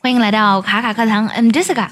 [0.00, 1.88] 欢迎来到卡卡课堂，I'm Jessica。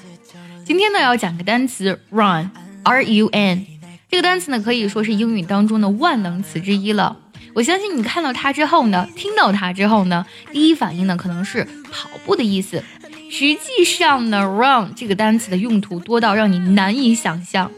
[0.64, 3.66] 今天呢要讲个单词 run，R-U-N。
[4.08, 7.16] 这个单词呢可以说是英语当中的万能词之一了。
[7.52, 12.82] 我相信你看到它之后呢，听到它之后呢，第一反应呢可能是跑步的意思。
[13.28, 17.70] 实际上呢，run 这个单词的用途多到让你难以想象。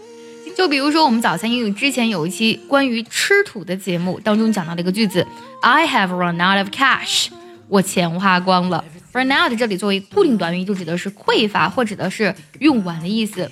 [0.55, 5.27] 就比如说我们早餐英语之前有一期关于吃土的节目当中讲到的一个句子
[5.63, 7.29] ，I have run out of cash。
[7.69, 8.85] 我钱花光了。
[9.13, 13.51] Run out 这里作为固定短语，就指的是匮乏或指的是用完的意思。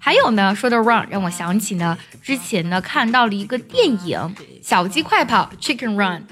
[0.00, 4.18] 还有呢，说到 run，让我想起呢，之前呢看到了一个电影
[4.60, 6.24] 《小鸡快跑》（Chicken Run），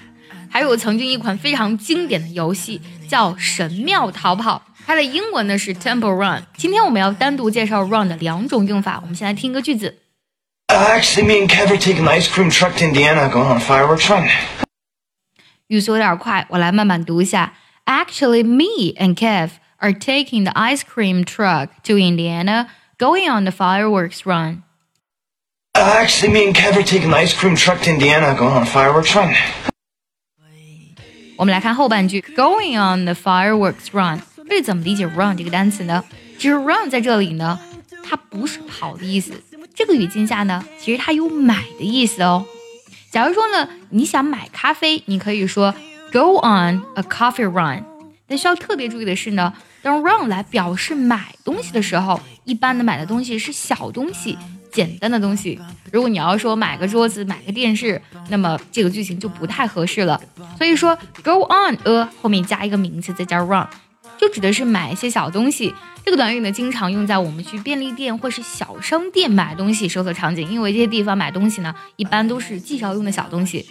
[0.50, 6.42] 还有曾经一款非常经典的游戏叫《神庙逃跑》，它的英文呢是 Temple Run。
[6.56, 8.98] 今天我们要单独介绍 run 的两种用法。
[9.00, 9.98] 我们先来听一个句子。
[10.66, 14.10] Actually, me and Kev are taking the ice cream truck to Indiana, going on a fireworks
[14.10, 14.28] run.
[15.68, 17.54] 语速有点快，我来慢慢读一下。
[17.85, 24.25] Actually, me and Kev are taking the ice cream truck to Indiana, going on the fireworks
[24.25, 24.63] run.
[25.73, 28.65] Actually, me and Kev are taking the ice cream truck to Indiana, going on a
[28.65, 29.33] fireworks run.
[31.37, 36.03] 我们来看后半句，going on the fireworks run，这怎么理解 run 这个单词呢？
[36.37, 37.59] 其实 run 在这里呢，
[38.03, 39.41] 它不是跑的意思。
[39.73, 42.45] 这个语境下呢，其实它有买的意思哦。
[43.09, 45.73] 假如说呢，你想买咖啡，你可以说
[46.12, 47.84] go on a coffee run。
[48.28, 54.36] 但需要特别注意的是呢，当 run 来表示买东西的时候，一般的买的东西是小东西、
[54.72, 55.60] 简单的东西。
[55.92, 60.20] 如果你要说买个桌子、买个电视，那么这个句型就不太合适了。
[60.58, 63.66] 所以说 go on a 后面加一个名词，再加 run。
[64.18, 70.50] 就指的是买一些小东西，这个短语呢，经常用在我们去便利店或是小商店买东西时候的场景。
[70.50, 73.66] 因为这些地方买东西呢，一般都是介绍用的小东西。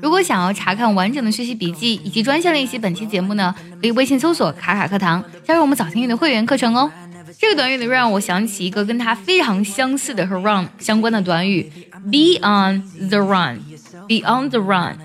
[0.00, 6.90] 如果想要查看完整的学习笔记以及专项练习本期节目呢，可以微信搜索“卡卡课堂”，加入我们早听英语的会员课程哦。
[7.38, 11.70] 这个短语呢，让我想起一个跟它非常相似的和 run 相关的短语
[12.10, 14.98] ：be on the run，be on the run。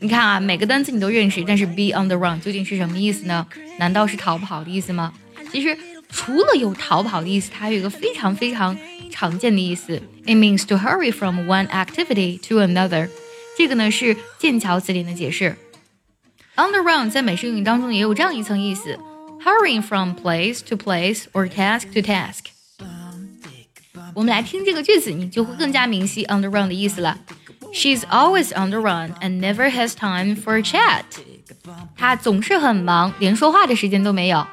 [0.00, 3.46] 你看啊，每个单词你都认识，但是 be on the run 究竟是什么意思呢？
[3.78, 5.12] 难道是逃跑的意思吗？
[5.50, 5.76] 其实
[6.08, 8.76] 除了有逃跑的意思，它还有一个非常非常
[9.10, 13.08] 常见的意思，it means to hurry from one activity to another。
[13.58, 15.56] 这个呢是剑桥词典的解释。
[16.56, 18.98] On the run 在美式英语当中也有这样一层意思
[19.44, 22.46] ，hurrying from place to place or task to task。
[24.14, 27.18] 我们来听这个句子，你就会更加明晰 on the run 的意思了。
[27.73, 31.03] She's always on the run and never has time for a chat。
[31.97, 34.45] 她总是很忙，连说话的时间都没有。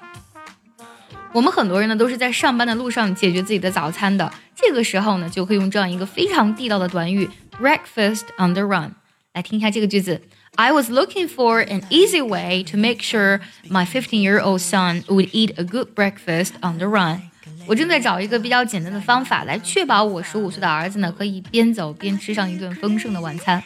[1.33, 8.95] 我们很多人呢都是在上班的路上解决自己的早餐的，这个时候呢就可以用这样一个非常地道的短语 breakfast on the run。
[9.33, 10.21] 来听一下这个句子：
[10.57, 15.65] I was looking for an easy way to make sure my 15-year-old son would eat a
[15.65, 17.23] good breakfast on the run。
[17.68, 23.62] 我正在找一个比较简单的方法来确保我十五岁的儿子呢可以边走边吃上一顿丰盛的晚餐。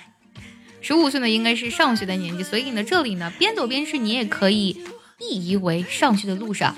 [0.81, 4.84] 十五岁呢应该是上学的年纪，所以呢这里呢边走边吃你也可以
[5.19, 6.75] 意译为上学的路上。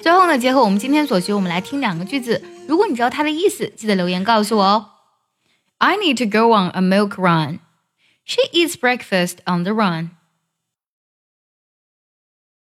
[0.00, 2.42] 最后呢结合我们今天所学，我们来听两个句子。
[2.66, 4.90] 如果你知道它的意思，记得留言告诉我哦。
[5.78, 7.60] I need to go on a milk run.
[8.24, 10.10] She eats breakfast on the run.